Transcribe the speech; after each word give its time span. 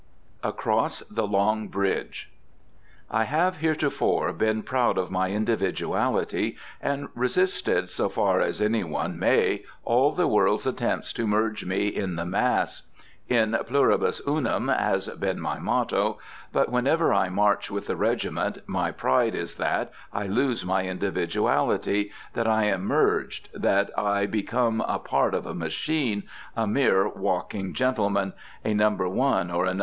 ACROSS 0.43 1.01
THE 1.11 1.27
LONG 1.27 1.67
BRIDGE. 1.67 2.31
I 3.11 3.25
have 3.25 3.57
heretofore 3.57 4.33
been 4.33 4.63
proud 4.63 4.97
of 4.97 5.11
my 5.11 5.27
individuality, 5.27 6.57
and 6.81 7.07
resisted, 7.13 7.91
so 7.91 8.09
far 8.09 8.39
as 8.41 8.59
one 8.61 9.19
may, 9.19 9.63
all 9.85 10.11
the 10.11 10.25
world's 10.27 10.65
attempts 10.65 11.13
to 11.13 11.27
merge 11.27 11.65
me 11.65 11.87
in 11.87 12.15
the 12.15 12.25
mass. 12.25 12.89
In 13.29 13.55
pluribus 13.67 14.19
unum 14.27 14.69
has 14.69 15.07
been 15.07 15.39
my 15.39 15.59
motto. 15.59 16.17
But 16.51 16.71
whenever 16.71 17.13
I 17.13 17.29
march 17.29 17.69
with 17.69 17.85
the 17.85 17.95
regiment, 17.95 18.57
my 18.65 18.89
pride 18.89 19.35
is 19.35 19.53
that 19.57 19.91
I 20.11 20.25
lose 20.25 20.65
my 20.65 20.81
individuality, 20.81 22.11
that 22.33 22.47
I 22.47 22.63
am 22.63 22.85
merged, 22.85 23.49
that 23.53 23.91
I 23.95 24.25
become 24.25 24.81
a 24.81 24.97
part 24.97 25.35
of 25.35 25.45
a 25.45 25.53
machine, 25.53 26.23
a 26.57 26.65
mere 26.65 27.07
walking 27.07 27.75
gentleman, 27.75 28.33
a 28.65 28.73
No. 28.73 28.89
1 28.89 29.51
or 29.51 29.65
a 29.65 29.75
No. 29.75 29.79